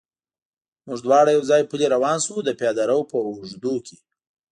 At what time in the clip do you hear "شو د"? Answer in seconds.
2.25-2.49